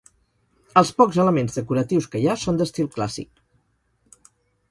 Els 0.79 0.91
pocs 1.01 1.17
elements 1.23 1.57
decoratius 1.59 2.09
que 2.15 2.21
hi 2.23 2.25
ha 2.31 2.37
són 2.45 2.59
d'estil 2.61 2.89
clàssic. 2.95 4.33